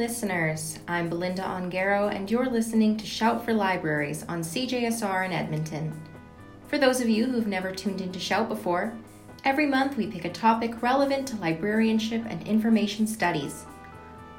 [0.00, 0.78] Listeners.
[0.88, 5.92] I'm Belinda Ongaro, and you're listening to Shout for Libraries on CJSR in Edmonton.
[6.68, 8.96] For those of you who've never tuned into Shout before,
[9.44, 13.66] every month we pick a topic relevant to librarianship and information studies.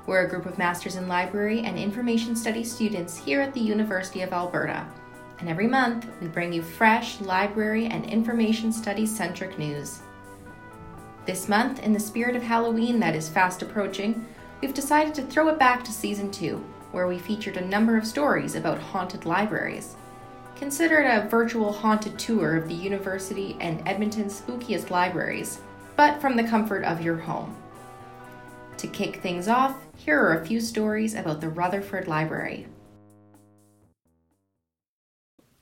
[0.07, 4.23] We're a group of Masters in Library and Information Studies students here at the University
[4.23, 4.87] of Alberta,
[5.37, 9.99] and every month we bring you fresh library and information studies centric news.
[11.27, 14.25] This month, in the spirit of Halloween that is fast approaching,
[14.61, 18.05] we've decided to throw it back to season two, where we featured a number of
[18.05, 19.95] stories about haunted libraries.
[20.55, 25.59] Consider it a virtual haunted tour of the university and Edmonton's spookiest libraries,
[25.95, 27.55] but from the comfort of your home.
[28.77, 32.67] To kick things off, here are a few stories about the Rutherford Library.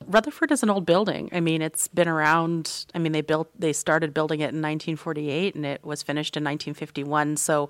[0.09, 1.29] Rutherford is an old building.
[1.31, 2.85] I mean, it's been around.
[2.95, 6.43] I mean, they built, they started building it in 1948, and it was finished in
[6.43, 7.37] 1951.
[7.37, 7.69] So,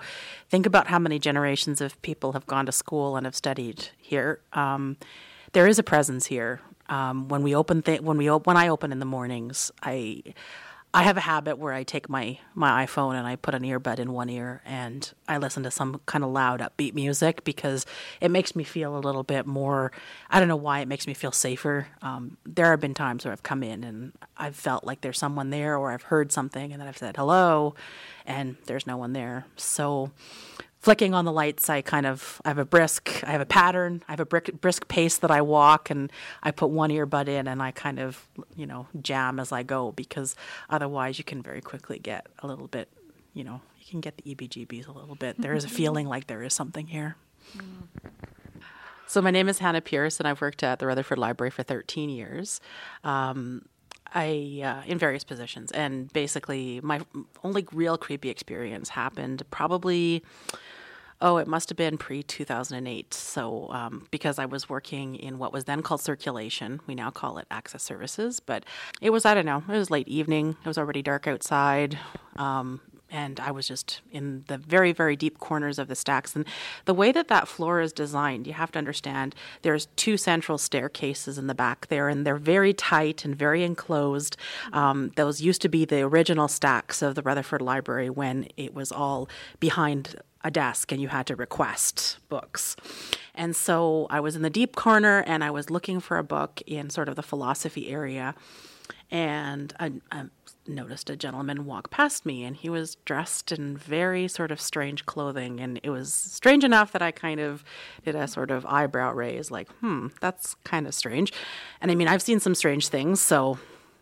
[0.49, 4.39] think about how many generations of people have gone to school and have studied here.
[4.53, 4.95] Um,
[5.51, 6.61] there is a presence here.
[6.87, 10.23] Um, when we open, th- when we op- when I open in the mornings, I
[10.91, 13.99] I have a habit where I take my, my iPhone and I put an earbud
[13.99, 17.85] in one ear and I listen to some kind of loud, upbeat music because
[18.19, 19.91] it makes me feel a little bit more.
[20.31, 21.87] I don't know why it makes me feel safer.
[22.01, 25.51] Um, there have been times where I've come in and I've felt like there's someone
[25.51, 27.75] there or I've heard something and then I've said hello
[28.25, 29.45] and there's no one there.
[29.57, 30.09] So
[30.80, 34.03] flicking on the lights, I kind of I have a brisk, I have a pattern,
[34.08, 37.47] I have a brisk, brisk pace that I walk, and I put one earbud in,
[37.47, 40.35] and I kind of you know jam as I go because
[40.69, 42.90] otherwise you can very quickly get a little bit,
[43.34, 45.40] you know, you can get the EBGBs a little bit.
[45.40, 47.16] There is a feeling like there is something here.
[49.07, 52.11] So my name is Hannah Pierce, and I've worked at the Rutherford Library for 13
[52.11, 52.61] years.
[53.03, 53.66] Um,
[54.14, 57.02] I uh, in various positions, and basically my
[57.44, 60.24] only real creepy experience happened probably.
[61.22, 63.14] Oh, it must have been pre 2008.
[63.14, 67.40] So, um, because I was working in what was then called circulation, we now call
[67.40, 68.64] it access services, but
[69.02, 70.56] it was, I don't know, it was late evening.
[70.64, 72.00] It was already dark outside.
[72.38, 72.80] Um,
[73.12, 76.36] and I was just in the very, very deep corners of the stacks.
[76.36, 76.46] And
[76.86, 81.38] the way that that floor is designed, you have to understand there's two central staircases
[81.38, 84.38] in the back there, and they're very tight and very enclosed.
[84.74, 88.92] Um, those used to be the original stacks of the Rutherford Library when it was
[88.92, 92.76] all behind a desk and you had to request books.
[93.36, 96.62] And so I was in the deep corner and I was looking for a book
[96.66, 98.36] in sort of the philosophy area.
[99.12, 100.25] And I, I
[100.68, 105.06] noticed a gentleman walk past me and he was dressed in very sort of strange
[105.06, 107.64] clothing and it was strange enough that I kind of
[108.06, 111.34] did a sort of eyebrow raise like hmm that's kind of strange
[111.81, 113.58] and I mean I've seen some strange things so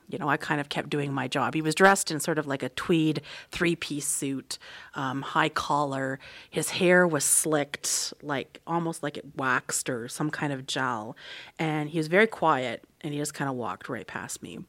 [0.09, 1.53] you know, I kind of kept doing my job.
[1.53, 4.57] He was dressed in sort of like a tweed three piece suit,
[4.95, 6.18] um, high collar.
[6.50, 11.18] His hair was slicked, like almost like it waxed or some kind of gel.
[11.59, 14.59] And he was very quiet and he just kind of walked right past me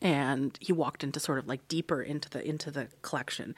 [0.00, 3.54] and he walked into sort of like deeper into the into the collection.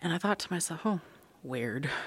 [0.00, 1.00] And i thought to myself oh
[1.42, 1.88] weird.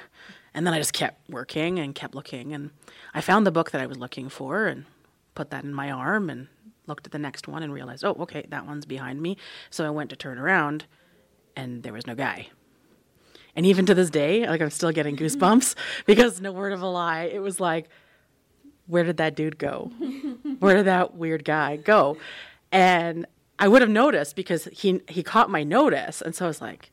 [0.54, 2.54] And then i just kept working and kept looking.
[2.54, 2.72] And
[3.14, 4.86] i found the book that i was looking for and
[5.34, 6.48] put that in my arm and
[6.88, 9.38] looked at the next one and realized oh okay that one's behind me.
[9.70, 10.86] So i went to turn around
[11.56, 12.50] and there was no guy.
[13.56, 15.76] And even to this day like i'm still getting goosebumps
[16.06, 17.88] because no word of a lie it was like
[18.88, 19.90] where did that dude go?
[20.60, 22.18] Where did that weird guy go?
[22.74, 23.26] And
[23.62, 26.92] I would have noticed because he he caught my notice, and so I was like,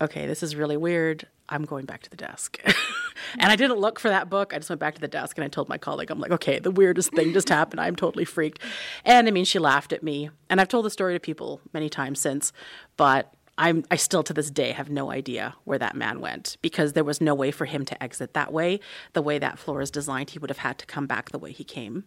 [0.00, 1.26] okay, this is really weird.
[1.48, 2.60] I'm going back to the desk.
[3.38, 4.52] and I didn't look for that book.
[4.54, 6.60] I just went back to the desk and I told my colleague, I'm like, okay,
[6.60, 7.80] the weirdest thing just happened.
[7.80, 8.62] I'm totally freaked.
[9.04, 10.30] And I mean, she laughed at me.
[10.48, 12.52] And I've told the story to people many times since,
[12.96, 16.94] but I'm, I still to this day have no idea where that man went because
[16.94, 18.80] there was no way for him to exit that way.
[19.12, 21.52] The way that floor is designed, he would have had to come back the way
[21.52, 22.04] he came.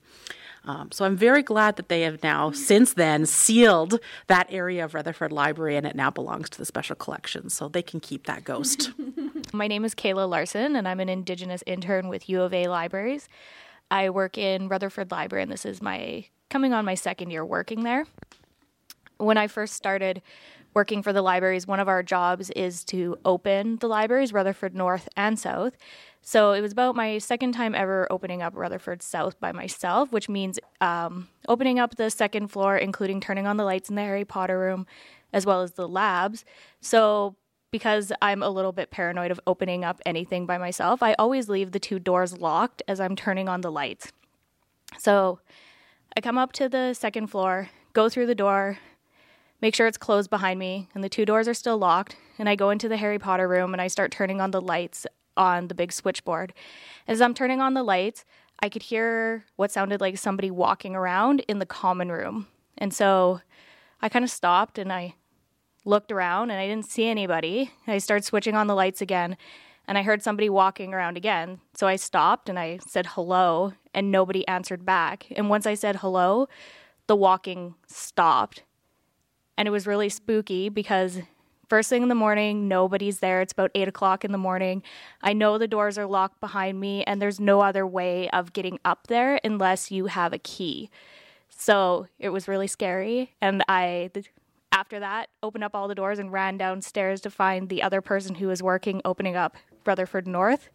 [0.66, 4.96] Um, so I'm very glad that they have now, since then, sealed that area of
[4.96, 8.44] Rutherford Library and it now belongs to the Special Collections, so they can keep that
[8.44, 8.92] ghost.
[9.54, 13.30] My name is Kayla Larson, and I'm an Indigenous intern with U of A Libraries.
[13.92, 17.84] I work in Rutherford Library, and this is my coming on my second year working
[17.84, 18.08] there.
[19.18, 20.24] When I first started
[20.74, 25.08] working for the libraries, one of our jobs is to open the libraries, Rutherford North
[25.16, 25.78] and South.
[26.22, 30.30] So it was about my second time ever opening up Rutherford South by myself, which
[30.30, 34.26] means um, opening up the second floor, including turning on the lights in the Harry
[34.26, 34.88] Potter room,
[35.34, 36.46] as well as the labs.
[36.80, 37.36] So
[37.72, 41.72] because I'm a little bit paranoid of opening up anything by myself, I always leave
[41.72, 44.14] the two doors locked as I'm turning on the lights.
[45.00, 45.40] So
[46.16, 48.78] I come up to the second floor, go through the door,
[49.64, 52.18] make sure it's closed behind me, and the two doors are still locked.
[52.38, 55.08] And I go into the Harry Potter room and I start turning on the lights
[55.38, 56.54] on the big switchboard.
[57.08, 58.26] As I'm turning on the lights,
[58.60, 62.48] I could hear what sounded like somebody walking around in the common room.
[62.78, 63.40] And so
[64.02, 65.16] I kind of stopped and I
[65.86, 67.72] looked around and I didn't see anybody.
[67.88, 69.38] I started switching on the lights again
[69.88, 71.62] and I heard somebody walking around again.
[71.74, 75.28] So I stopped and I said hello and nobody answered back.
[75.32, 76.50] And once I said hello,
[77.08, 78.64] the walking stopped.
[79.58, 81.20] And it was really spooky because
[81.70, 83.42] first thing in the morning, nobody's there.
[83.42, 84.84] It's about eight o'clock in the morning.
[85.22, 88.80] I know the doors are locked behind me, and there's no other way of getting
[88.84, 90.90] up there unless you have a key.
[91.50, 93.34] So it was really scary.
[93.42, 94.12] And I,
[94.72, 98.36] after that, opened up all the doors and ran downstairs to find the other person
[98.36, 99.56] who was working opening up
[99.86, 100.70] Rutherford North.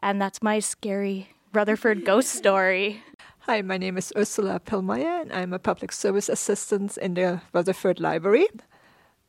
[0.00, 3.02] And that's my scary Rutherford ghost story.
[3.50, 7.98] Hi, my name is Ursula Pillmeyer, and I'm a public service assistant in the Rutherford
[7.98, 8.46] Library.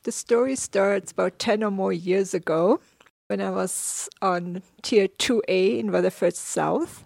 [0.04, 2.82] The story starts about 10 or more years ago
[3.28, 7.06] when I was on Tier 2A in Rutherford South.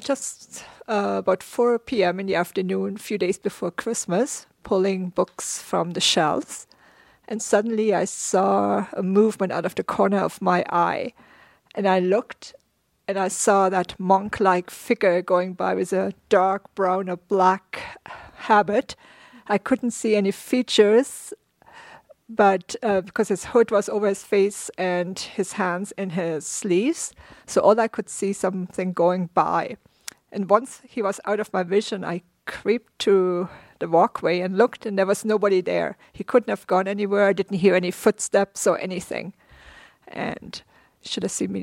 [0.00, 2.18] Just uh, about 4 p.m.
[2.18, 6.66] in the afternoon, a few days before Christmas, pulling books from the shelves.
[7.28, 11.12] And suddenly I saw a movement out of the corner of my eye.
[11.74, 12.54] And I looked
[13.08, 18.00] and I saw that monk like figure going by with a dark brown or black
[18.34, 18.96] habit.
[19.46, 21.32] I couldn't see any features,
[22.28, 27.12] but uh, because his hood was over his face and his hands in his sleeves,
[27.46, 29.76] so all I could see something going by.
[30.32, 33.48] And once he was out of my vision, I creeped to
[33.78, 35.96] the walkway and looked, and there was nobody there.
[36.12, 37.28] He couldn't have gone anywhere.
[37.28, 39.32] I didn't hear any footsteps or anything.
[40.08, 40.60] And
[41.02, 41.60] should have seen me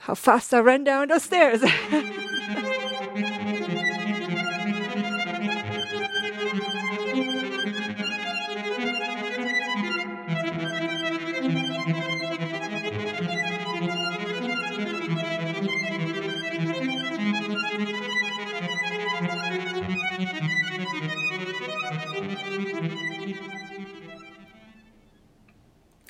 [0.00, 1.62] how fast I ran down the stairs.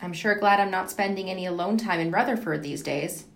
[0.00, 3.27] I'm sure glad I'm not spending any alone time in Rutherford these days.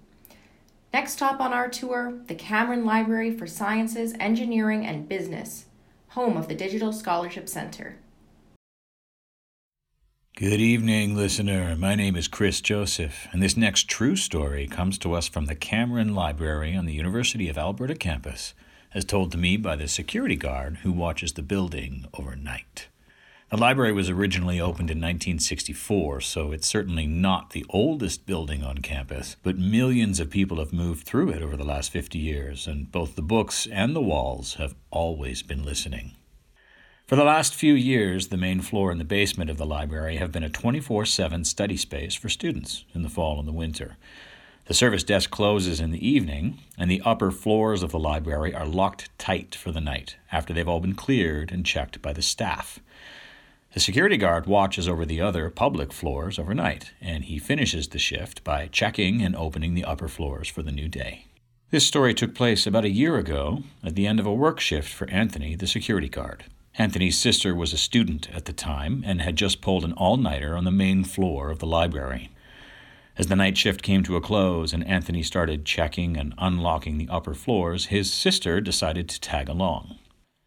[0.92, 5.66] Next stop on our tour, the Cameron Library for Sciences, Engineering, and Business,
[6.08, 7.98] home of the Digital Scholarship Center.
[10.36, 11.76] Good evening, listener.
[11.76, 15.54] My name is Chris Joseph, and this next true story comes to us from the
[15.54, 18.52] Cameron Library on the University of Alberta campus,
[18.92, 22.88] as told to me by the security guard who watches the building overnight.
[23.50, 28.78] The library was originally opened in 1964, so it's certainly not the oldest building on
[28.78, 32.92] campus, but millions of people have moved through it over the last 50 years, and
[32.92, 36.12] both the books and the walls have always been listening.
[37.08, 40.30] For the last few years, the main floor and the basement of the library have
[40.30, 43.96] been a 24 7 study space for students in the fall and the winter.
[44.66, 48.64] The service desk closes in the evening, and the upper floors of the library are
[48.64, 52.78] locked tight for the night after they've all been cleared and checked by the staff.
[53.72, 58.42] The security guard watches over the other public floors overnight, and he finishes the shift
[58.42, 61.26] by checking and opening the upper floors for the new day.
[61.70, 64.92] This story took place about a year ago at the end of a work shift
[64.92, 66.46] for Anthony, the security guard.
[66.78, 70.56] Anthony's sister was a student at the time and had just pulled an all nighter
[70.56, 72.30] on the main floor of the library.
[73.16, 77.08] As the night shift came to a close and Anthony started checking and unlocking the
[77.08, 79.99] upper floors, his sister decided to tag along.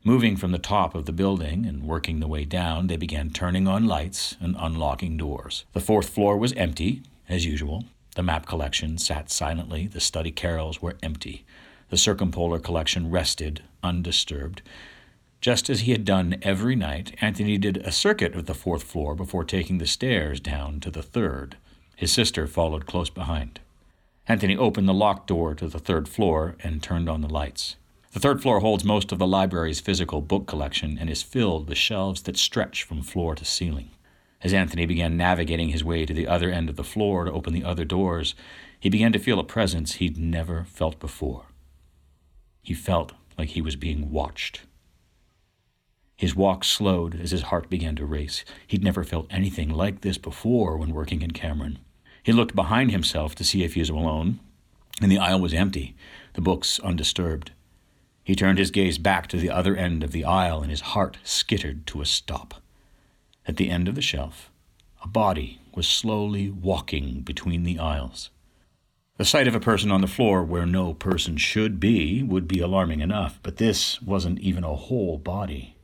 [0.06, 3.70] Moving from the top of the building and working the way down, they began turning
[3.70, 5.64] on lights and unlocking doors.
[5.72, 7.86] The fourth floor was empty, as usual.
[8.16, 9.88] The map collection sat silently.
[9.88, 11.46] The study carrels were empty.
[11.90, 14.62] The circumpolar collection rested, undisturbed.
[15.40, 19.16] Just as he had done every night, Anthony did a circuit of the fourth floor
[19.16, 21.56] before taking the stairs down to the third.
[21.96, 23.62] His sister followed close behind.
[24.28, 27.78] Anthony opened the locked door to the third floor and turned on the lights.
[28.14, 31.80] The third floor holds most of the library's physical book collection and is filled with
[31.80, 33.90] shelves that stretch from floor to ceiling.
[34.44, 37.54] As Anthony began navigating his way to the other end of the floor to open
[37.54, 38.36] the other doors,
[38.80, 41.46] he began to feel a presence he'd never felt before.
[42.62, 44.62] He felt like he was being watched.
[46.16, 48.46] His walk slowed as his heart began to race.
[48.68, 51.80] He'd never felt anything like this before when working in Cameron.
[52.22, 54.40] He looked behind himself to see if he was alone,
[55.02, 55.96] and the aisle was empty,
[56.34, 57.52] the books undisturbed.
[58.24, 61.18] He turned his gaze back to the other end of the aisle, and his heart
[61.24, 62.62] skittered to a stop.
[63.46, 64.50] At the end of the shelf,
[65.04, 68.30] a body was slowly walking between the aisles.
[69.18, 72.60] The sight of a person on the floor where no person should be would be
[72.60, 75.76] alarming enough, but this wasn't even a whole body.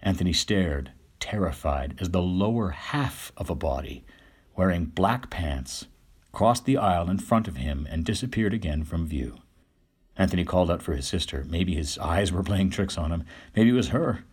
[0.00, 4.04] Anthony stared, terrified, as the lower half of a body,
[4.56, 5.86] wearing black pants,
[6.32, 9.38] crossed the aisle in front of him, and disappeared again from view.
[10.18, 11.46] Anthony called out for his sister.
[11.48, 13.24] Maybe his eyes were playing tricks on him.
[13.54, 14.24] Maybe it was her.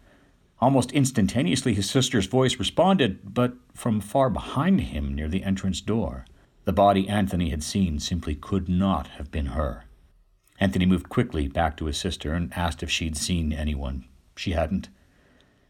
[0.60, 6.26] Almost instantaneously, his sister's voice responded, but from far behind him near the entrance door.
[6.64, 9.86] The body Anthony had seen simply could not have been her.
[10.60, 14.06] Anthony moved quickly back to his sister and asked if she'd seen anyone.
[14.36, 14.90] She hadn't.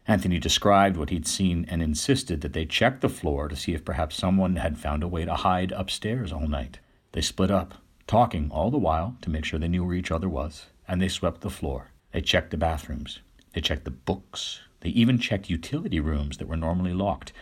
[0.08, 3.84] Anthony described what he'd seen and insisted that they check the floor to see if
[3.84, 6.78] perhaps someone had found a way to hide upstairs all night.
[7.12, 7.74] They split up,
[8.06, 11.08] talking all the while to make sure they knew where each other was, and they
[11.08, 11.90] swept the floor.
[12.12, 13.20] They checked the bathrooms.
[13.52, 14.60] They checked the books.
[14.80, 17.32] They even checked utility rooms that were normally locked.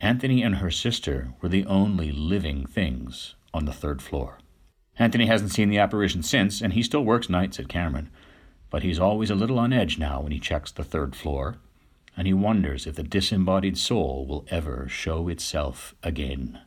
[0.00, 4.38] Anthony and her sister were the only living things on the third floor.
[4.98, 8.10] Anthony hasn't seen the apparition since, and he still works nights at Cameron.
[8.70, 11.58] But he's always a little on edge now when he checks the third floor,
[12.16, 16.60] and he wonders if the disembodied soul will ever show itself again.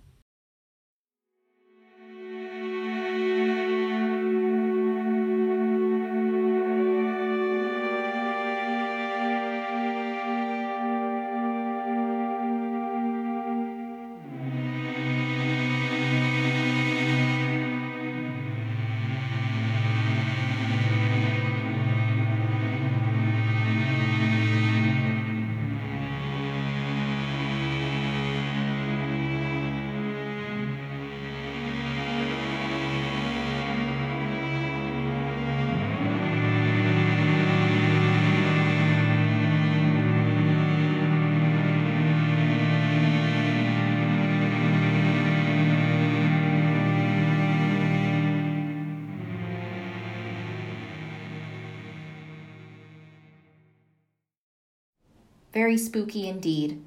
[55.55, 56.83] Very spooky indeed.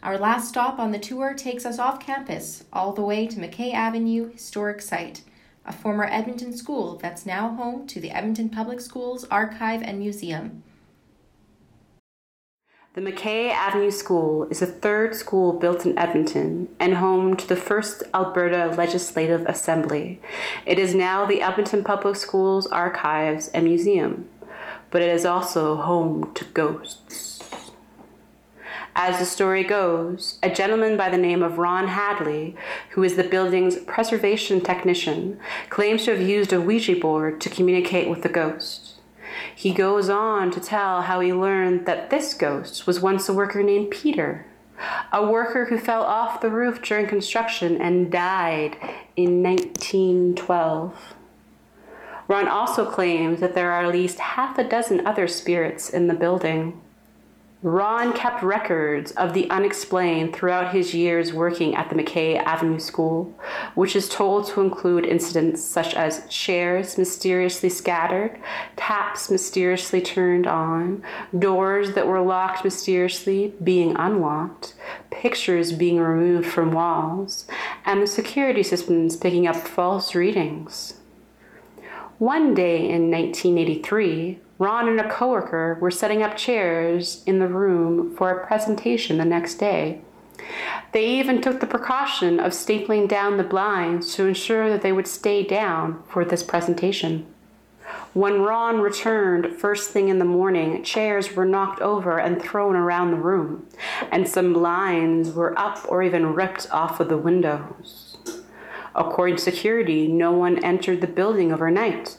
[0.00, 3.74] Our last stop on the tour takes us off campus, all the way to McKay
[3.74, 5.22] Avenue Historic Site,
[5.66, 10.62] a former Edmonton school that's now home to the Edmonton Public Schools Archive and Museum.
[12.92, 17.56] The McKay Avenue School is a third school built in Edmonton and home to the
[17.56, 20.20] first Alberta Legislative Assembly.
[20.64, 24.28] It is now the Edmonton Public Schools Archives and Museum,
[24.92, 27.33] but it is also home to ghosts.
[28.96, 32.54] As the story goes, a gentleman by the name of Ron Hadley,
[32.90, 38.08] who is the building's preservation technician, claims to have used a Ouija board to communicate
[38.08, 39.00] with the ghost.
[39.52, 43.64] He goes on to tell how he learned that this ghost was once a worker
[43.64, 44.46] named Peter,
[45.12, 48.76] a worker who fell off the roof during construction and died
[49.16, 51.14] in 1912.
[52.28, 56.14] Ron also claims that there are at least half a dozen other spirits in the
[56.14, 56.80] building.
[57.64, 63.34] Ron kept records of the unexplained throughout his years working at the McKay Avenue School,
[63.74, 68.38] which is told to include incidents such as chairs mysteriously scattered,
[68.76, 71.02] taps mysteriously turned on,
[71.38, 74.74] doors that were locked mysteriously being unlocked,
[75.10, 77.46] pictures being removed from walls,
[77.86, 80.98] and the security systems picking up false readings.
[82.18, 88.14] One day in 1983, Ron and a coworker were setting up chairs in the room
[88.16, 90.00] for a presentation the next day.
[90.92, 95.08] They even took the precaution of stapling down the blinds to ensure that they would
[95.08, 97.26] stay down for this presentation.
[98.12, 103.10] When Ron returned first thing in the morning, chairs were knocked over and thrown around
[103.10, 103.66] the room,
[104.12, 108.16] and some blinds were up or even ripped off of the windows.
[108.94, 112.16] According to security, no one entered the building overnight,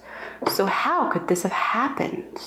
[0.48, 2.39] so, how could this have happened?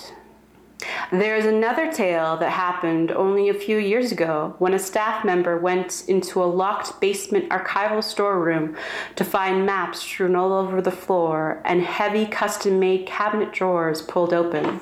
[1.11, 5.59] There is another tale that happened only a few years ago when a staff member
[5.59, 8.77] went into a locked basement archival storeroom
[9.17, 14.33] to find maps strewn all over the floor and heavy custom made cabinet drawers pulled
[14.33, 14.81] open.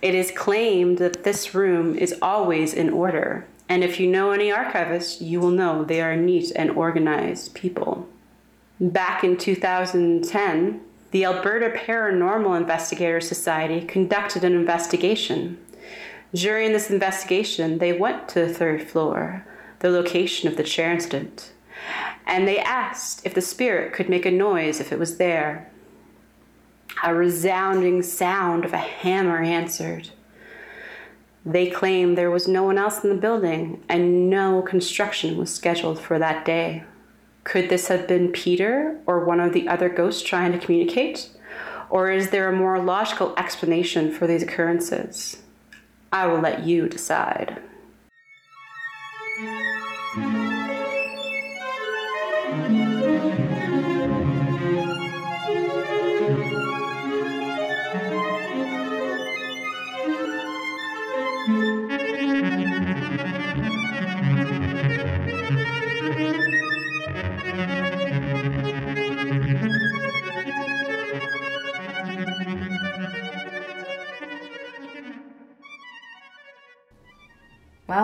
[0.00, 4.50] It is claimed that this room is always in order, and if you know any
[4.50, 8.08] archivists, you will know they are neat and organized people.
[8.80, 15.58] Back in 2010, the Alberta Paranormal Investigator Society conducted an investigation.
[16.34, 19.46] During this investigation, they went to the third floor,
[19.78, 21.52] the location of the chair incident,
[22.26, 25.70] and they asked if the spirit could make a noise if it was there.
[27.02, 30.10] A resounding sound of a hammer answered.
[31.46, 35.98] They claimed there was no one else in the building and no construction was scheduled
[35.98, 36.84] for that day.
[37.48, 41.30] Could this have been Peter or one of the other ghosts trying to communicate?
[41.88, 45.42] Or is there a more logical explanation for these occurrences?
[46.12, 47.62] I will let you decide.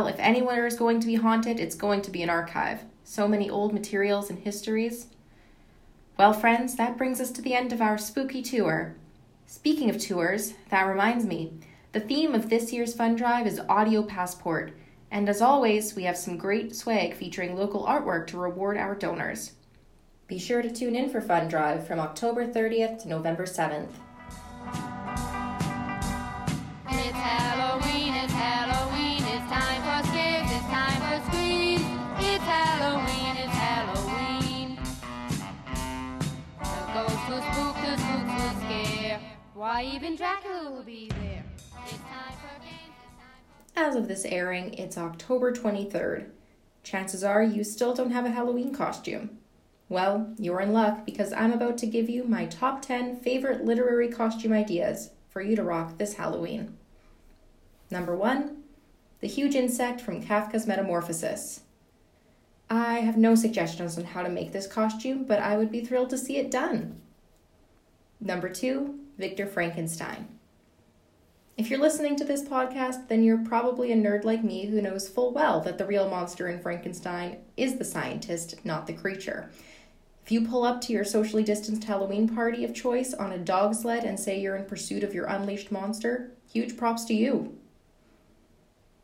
[0.06, 2.84] If anywhere is going to be haunted, it's going to be an archive.
[3.04, 5.08] So many old materials and histories.
[6.16, 8.94] Well, friends, that brings us to the end of our spooky tour.
[9.46, 11.52] Speaking of tours, that reminds me,
[11.92, 14.72] the theme of this year's fund drive is Audio Passport,
[15.10, 19.52] and as always, we have some great swag featuring local artwork to reward our donors.
[20.26, 23.90] Be sure to tune in for Fund Drive from October 30th to November 7th.
[39.74, 41.42] Why even Dracula will be there.
[43.74, 46.28] As of this airing, it's October 23rd.
[46.84, 49.30] Chances are you still don't have a Halloween costume.
[49.88, 54.06] Well, you're in luck because I'm about to give you my top 10 favorite literary
[54.06, 56.76] costume ideas for you to rock this Halloween.
[57.90, 58.56] Number 1
[59.22, 61.62] The Huge Insect from Kafka's Metamorphosis.
[62.70, 66.10] I have no suggestions on how to make this costume, but I would be thrilled
[66.10, 67.00] to see it done.
[68.20, 70.28] Number 2 Victor Frankenstein.
[71.56, 75.08] If you're listening to this podcast, then you're probably a nerd like me who knows
[75.08, 79.50] full well that the real monster in Frankenstein is the scientist, not the creature.
[80.24, 83.74] If you pull up to your socially distanced Halloween party of choice on a dog
[83.74, 87.56] sled and say you're in pursuit of your unleashed monster, huge props to you.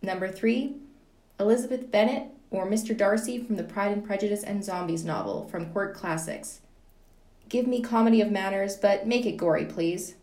[0.03, 0.77] Number three,
[1.38, 2.96] Elizabeth Bennet or Mr.
[2.96, 6.62] Darcy from the Pride and Prejudice and Zombies novel from Quirk Classics.
[7.51, 10.15] Give me comedy of manners, but make it gory, please.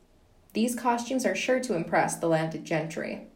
[0.54, 3.28] These costumes are sure to impress the landed gentry.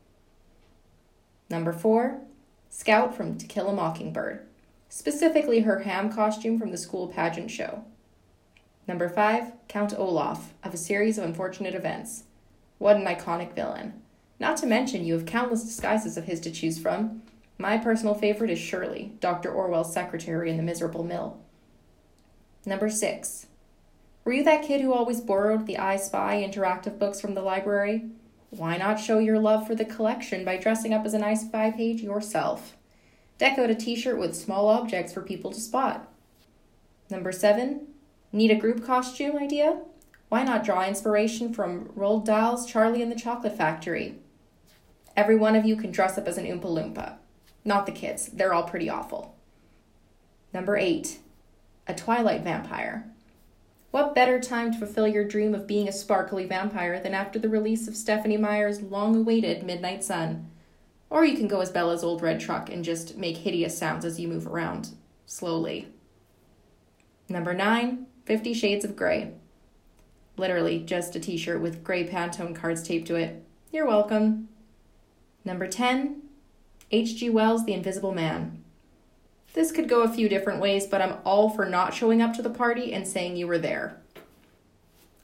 [1.50, 2.22] Number four,
[2.70, 4.48] Scout from To Kill a Mockingbird,
[4.88, 7.84] specifically her ham costume from the school pageant show.
[8.88, 12.24] Number five, Count Olaf of a series of unfortunate events.
[12.78, 14.02] What an iconic villain.
[14.40, 17.24] Not to mention, you have countless disguises of his to choose from.
[17.58, 19.52] My personal favorite is Shirley, Dr.
[19.52, 21.38] Orwell's secretary in The Miserable Mill.
[22.66, 23.48] Number six,
[24.24, 28.10] were you that kid who always borrowed the I Spy interactive books from the library?
[28.52, 31.72] Why not show your love for the collection by dressing up as an I Spy
[31.72, 32.76] page yourself?
[33.38, 36.08] Deck out a t shirt with small objects for people to spot.
[37.10, 37.88] Number seven,
[38.32, 39.82] need a group costume idea?
[40.30, 44.20] Why not draw inspiration from Roald Dahl's Charlie and the Chocolate Factory?
[45.18, 47.16] Every one of you can dress up as an Oompa Loompa.
[47.66, 49.36] Not the kids, they're all pretty awful.
[50.54, 51.20] Number eight,
[51.88, 53.12] a Twilight vampire.
[53.92, 57.50] What better time to fulfill your dream of being a sparkly vampire than after the
[57.50, 60.50] release of Stephenie Meyer's long awaited Midnight Sun?
[61.10, 64.18] Or you can go as Bella's old red truck and just make hideous sounds as
[64.18, 65.90] you move around, slowly.
[67.28, 69.34] Number nine, nine, Fifty Shades of Grey.
[70.38, 73.44] Literally, just a t shirt with gray Pantone cards taped to it.
[73.72, 74.48] You're welcome.
[75.44, 76.22] Number 10,
[76.92, 77.30] H.G.
[77.30, 78.61] Wells' The Invisible Man.
[79.54, 82.42] This could go a few different ways, but I'm all for not showing up to
[82.42, 83.98] the party and saying you were there.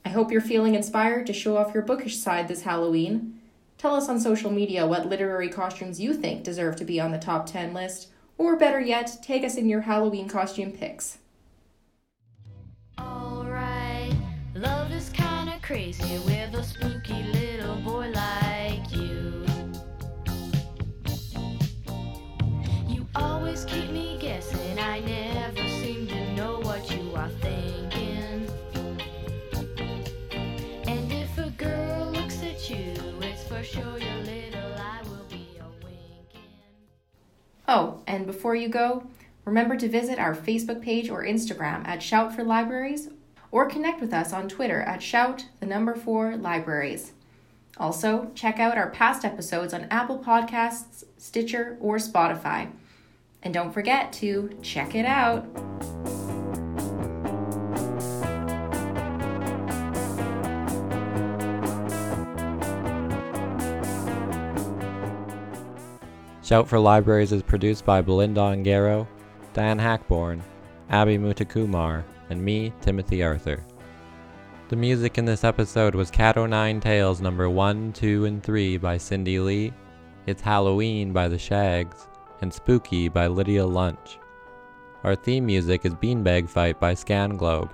[0.04, 3.40] I hope you're feeling inspired to show off your bookish side this Halloween.
[3.78, 7.18] Tell us on social media what literary costumes you think deserve to be on the
[7.18, 11.18] top 10 list, or better yet, take us in your Halloween costume picks.
[12.98, 14.14] Alright,
[14.54, 19.44] love is kinda crazy with a spooky little boy like you.
[22.88, 24.07] You always keep me
[37.70, 39.06] Oh, and before you go,
[39.44, 43.10] remember to visit our Facebook page or Instagram at Shout for Libraries
[43.50, 47.12] or connect with us on Twitter at Shout the number 4 Libraries.
[47.76, 52.70] Also, check out our past episodes on Apple Podcasts, Stitcher, or Spotify.
[53.42, 55.46] And don't forget to check it out.
[66.42, 69.06] Shout for Libraries is produced by Belinda Ongaro,
[69.52, 70.40] Dan Hackborn,
[70.88, 73.62] Abby Mutakumar, and me, Timothy Arthur.
[74.68, 78.78] The music in this episode was Cat O' Nine Tales number 1, 2, and 3
[78.78, 79.74] by Cindy Lee,
[80.26, 82.06] It's Halloween by The Shags,
[82.40, 84.18] and Spooky by Lydia Lunch.
[85.04, 87.72] Our theme music is Beanbag Fight by Scan Globe.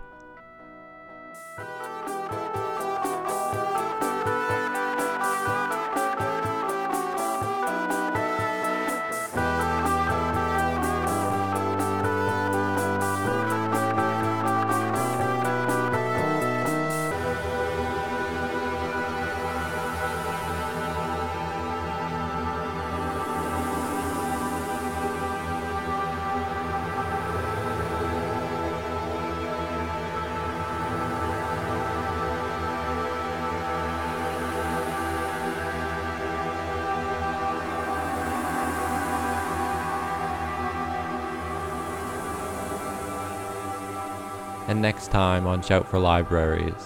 [44.75, 46.83] And next time on Shout for Libraries.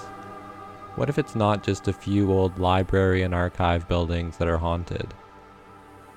[0.96, 5.14] What if it's not just a few old library and archive buildings that are haunted?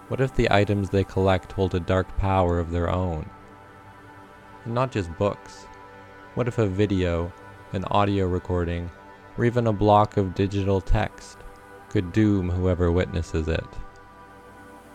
[0.10, 3.26] What if the items they collect hold a dark power of their own?
[4.66, 5.66] And not just books.
[6.36, 7.32] What if a video,
[7.72, 8.92] an audio recording,
[9.38, 11.38] or even a block of digital text
[11.88, 13.64] could doom whoever witnesses it?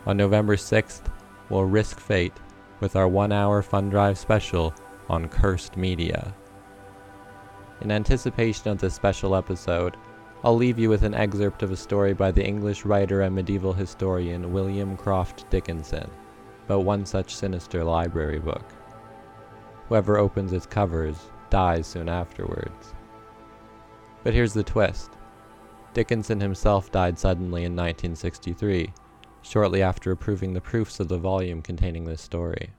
[0.05, 1.11] On November 6th,
[1.49, 2.37] we'll risk fate
[2.81, 4.75] with our one hour fun drive special
[5.09, 6.35] on cursed media.
[7.81, 9.97] In anticipation of this special episode,
[10.43, 13.73] I'll leave you with an excerpt of a story by the English writer and medieval
[13.73, 16.09] historian William Croft Dickinson
[16.65, 18.65] about one such sinister library book.
[19.87, 21.17] Whoever opens its covers
[21.49, 22.93] dies soon afterwards.
[24.23, 25.11] But here's the twist
[25.93, 28.93] Dickinson himself died suddenly in 1963,
[29.41, 32.71] shortly after approving the proofs of the volume containing this story.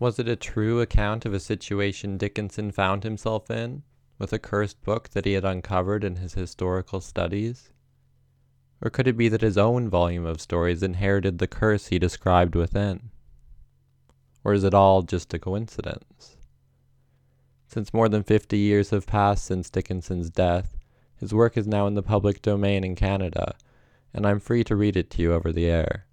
[0.00, 3.82] Was it a true account of a situation Dickinson found himself in,
[4.18, 7.70] with a cursed book that he had uncovered in his historical studies?
[8.80, 12.54] Or could it be that his own volume of stories inherited the curse he described
[12.54, 13.10] within?
[14.42, 16.38] Or is it all just a coincidence?
[17.66, 20.78] Since more than 50 years have passed since Dickinson's death,
[21.14, 23.54] his work is now in the public domain in Canada,
[24.14, 26.06] and I'm free to read it to you over the air.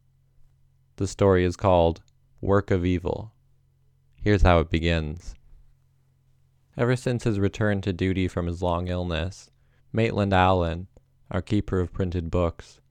[0.97, 2.02] The story is called
[2.41, 3.32] Work of Evil.
[4.28, 5.36] Here's how it begins.
[6.76, 9.50] Ever since his return to duty from his long illness,
[9.94, 10.88] Maitland Allen,
[11.32, 12.82] our keeper of printed books,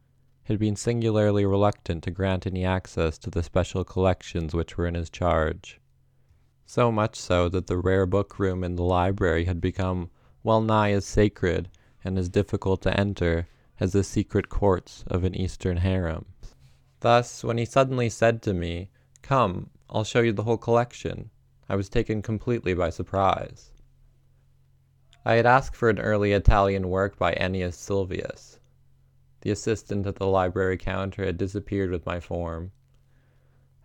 [0.45, 4.95] had been singularly reluctant to grant any access to the special collections which were in
[4.95, 5.79] his charge.
[6.65, 10.09] So much so that the rare book room in the library had become
[10.43, 11.69] well nigh as sacred
[12.03, 13.47] and as difficult to enter
[13.79, 16.25] as the secret courts of an Eastern harem.
[17.01, 18.89] Thus, when he suddenly said to me,
[19.21, 21.31] Come, I'll show you the whole collection,
[21.69, 23.73] I was taken completely by surprise.
[25.25, 28.59] I had asked for an early Italian work by Aeneas Sylvius.
[29.43, 32.73] The assistant at the library counter had disappeared with my form.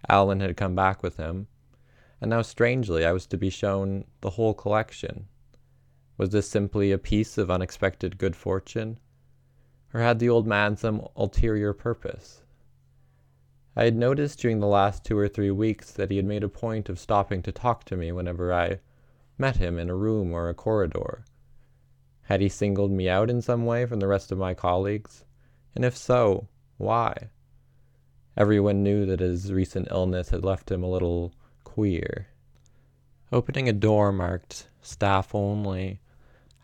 [0.10, 1.48] Allen had come back with him,
[2.20, 5.28] and now strangely I was to be shown the whole collection.
[6.18, 9.00] Was this simply a piece of unexpected good fortune?
[9.94, 12.44] Or had the old man some ulterior purpose?
[13.74, 16.50] I had noticed during the last two or three weeks that he had made a
[16.50, 18.80] point of stopping to talk to me whenever I
[19.38, 21.24] met him in a room or a corridor.
[22.24, 25.24] Had he singled me out in some way from the rest of my colleagues?
[25.74, 27.30] And if so, why?
[28.36, 32.28] Everyone knew that his recent illness had left him a little queer.
[33.32, 36.02] Opening a door marked staff only,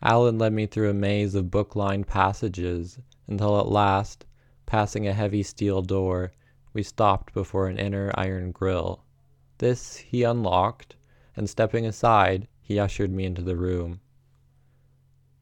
[0.01, 4.25] Allen led me through a maze of book lined passages until at last,
[4.65, 6.33] passing a heavy steel door,
[6.73, 9.03] we stopped before an inner iron grille.
[9.57, 10.95] This he unlocked,
[11.35, 14.01] and stepping aside, he ushered me into the room.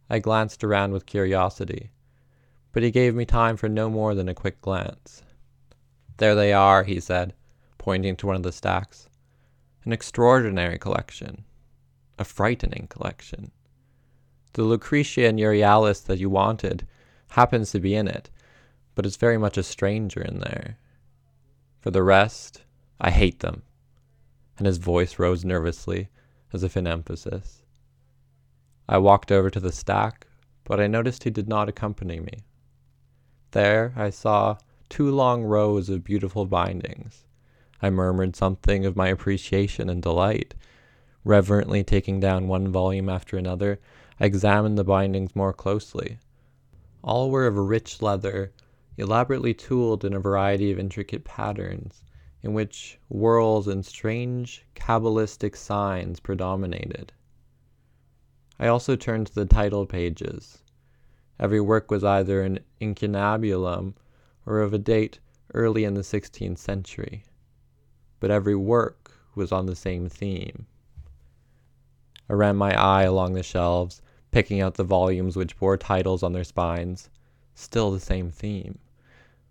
[0.09, 1.91] I glanced around with curiosity,
[2.71, 5.23] but he gave me time for no more than a quick glance.
[6.17, 7.33] There they are, he said,
[7.77, 9.09] pointing to one of the stacks.
[9.83, 11.43] An extraordinary collection.
[12.19, 13.51] A frightening collection.
[14.53, 16.87] The Lucretia and Euryalus that you wanted
[17.29, 18.29] happens to be in it,
[18.93, 20.77] but it's very much a stranger in there.
[21.85, 22.63] For the rest,
[22.99, 23.61] I hate them.
[24.57, 26.09] And his voice rose nervously,
[26.51, 27.61] as if in emphasis.
[28.89, 30.25] I walked over to the stack,
[30.63, 32.39] but I noticed he did not accompany me.
[33.51, 34.57] There I saw
[34.89, 37.23] two long rows of beautiful bindings.
[37.83, 40.55] I murmured something of my appreciation and delight.
[41.23, 43.79] Reverently taking down one volume after another,
[44.19, 46.17] I examined the bindings more closely.
[47.03, 48.53] All were of rich leather,
[48.97, 52.03] elaborately tooled in a variety of intricate patterns,
[52.41, 57.11] in which whorls and strange cabalistic signs predominated.
[58.59, 60.59] I also turned to the title pages.
[61.39, 63.95] Every work was either an incunabulum
[64.45, 65.19] or of a date
[65.53, 67.25] early in the sixteenth century.
[68.19, 70.67] But every work was on the same theme.
[72.29, 76.31] I ran my eye along the shelves, picking out the volumes which bore titles on
[76.31, 77.09] their spines.
[77.55, 78.79] Still the same theme.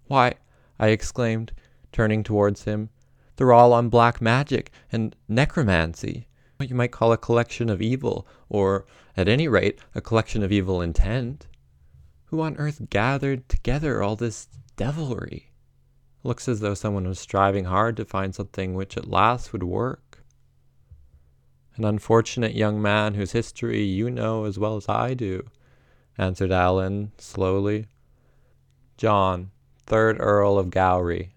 [0.06, 0.34] Why,
[0.78, 1.52] I exclaimed,
[1.92, 2.90] turning towards him,
[3.36, 6.28] they're all on black magic and necromancy.
[6.56, 8.86] What you might call a collection of evil, or,
[9.16, 11.48] at any rate, a collection of evil intent.
[12.26, 15.52] Who on earth gathered together all this devilry?
[16.22, 20.24] Looks as though someone was striving hard to find something which at last would work.
[21.76, 25.44] An unfortunate young man whose history you know as well as I do,
[26.16, 27.86] answered Allen slowly.
[28.96, 29.50] John,
[29.86, 31.34] third Earl of Gowrie.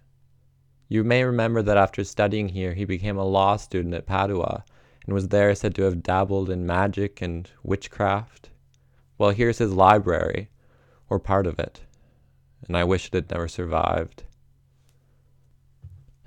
[0.90, 4.64] You may remember that after studying here, he became a law student at Padua,
[5.06, 8.50] and was there said to have dabbled in magic and witchcraft.
[9.18, 10.50] Well, here's his library,
[11.10, 11.82] or part of it,
[12.68, 14.24] and I wish it had never survived.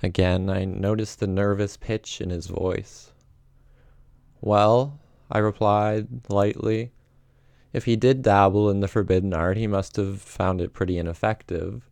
[0.02, 3.12] Again, I noticed the nervous pitch in his voice.
[4.40, 4.98] Well,
[5.30, 6.92] I replied lightly,
[7.72, 11.89] if he did dabble in the forbidden art, he must have found it pretty ineffective.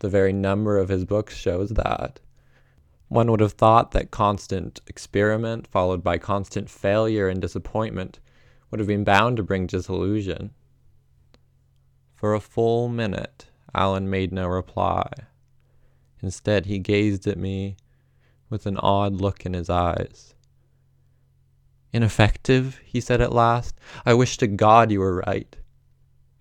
[0.00, 2.20] The very number of his books shows that.
[3.08, 8.18] One would have thought that constant experiment, followed by constant failure and disappointment,
[8.70, 10.50] would have been bound to bring disillusion.
[12.14, 15.10] For a full minute, Allen made no reply.
[16.22, 17.76] Instead, he gazed at me
[18.48, 20.34] with an odd look in his eyes.
[21.92, 23.78] Ineffective, he said at last.
[24.06, 25.56] I wish to God you were right.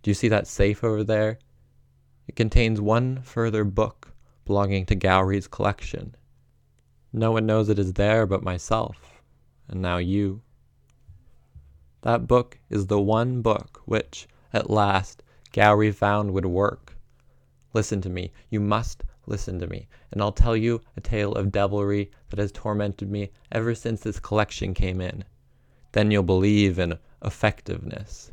[0.01, 1.39] Do you see that safe over there?
[2.29, 4.13] It contains one further book
[4.45, 6.13] belonging to Gowrie's collection.
[7.11, 9.23] No one knows it is there but myself,
[9.67, 10.43] and now you.
[12.01, 16.95] That book is the one book which, at last, Gowrie found would work.
[17.73, 18.31] Listen to me.
[18.51, 22.51] You must listen to me, and I'll tell you a tale of devilry that has
[22.51, 25.23] tormented me ever since this collection came in.
[25.93, 28.31] Then you'll believe in effectiveness.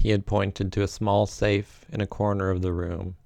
[0.00, 3.16] He had pointed to a small safe in a corner of the room.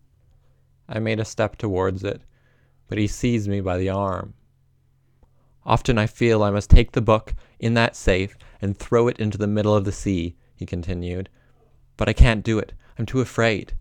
[0.88, 2.20] I made a step towards it,
[2.88, 4.34] but he seized me by the arm.
[5.64, 9.38] Often I feel I must take the book in that safe and throw it into
[9.38, 11.28] the middle of the sea, he continued.
[11.96, 12.72] But I can't do it.
[12.98, 13.74] I'm too afraid.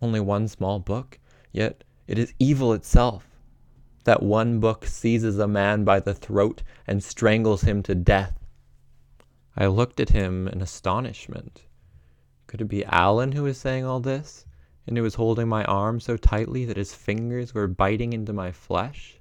[0.00, 1.18] Only one small book,
[1.50, 3.26] yet it is evil itself.
[4.04, 8.38] That one book seizes a man by the throat and strangles him to death.
[9.56, 11.66] I looked at him in astonishment.
[12.54, 14.46] Could it be Allen who was saying all this,
[14.86, 18.52] and who was holding my arm so tightly that his fingers were biting into my
[18.52, 19.18] flesh?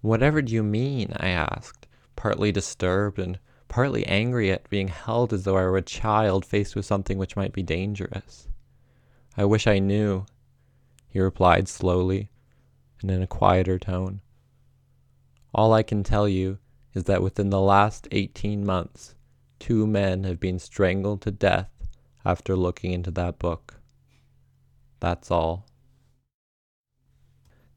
[0.00, 1.12] Whatever do you mean?
[1.16, 5.82] I asked, partly disturbed and partly angry at being held as though I were a
[5.82, 8.48] child faced with something which might be dangerous.
[9.36, 10.26] I wish I knew,
[11.06, 12.30] he replied slowly
[13.00, 14.22] and in a quieter tone.
[15.54, 16.58] All I can tell you
[16.94, 19.14] is that within the last eighteen months,
[19.60, 21.70] two men have been strangled to death
[22.24, 23.80] after looking into that book.
[25.00, 25.66] That's all.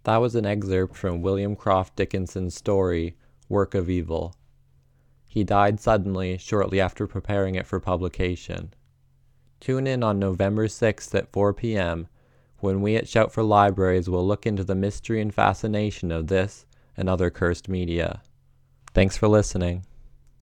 [0.03, 3.17] That was an excerpt from William Croft Dickinson's story,
[3.49, 4.35] Work of Evil.
[5.27, 8.73] He died suddenly shortly after preparing it for publication.
[9.59, 12.07] Tune in on November 6th at 4 p.m.
[12.59, 16.65] when we at Shout for Libraries will look into the mystery and fascination of this
[16.95, 18.21] and other cursed media.
[18.93, 19.86] Thanks for listening.